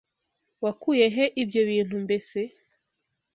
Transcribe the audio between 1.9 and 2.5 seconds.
mbese?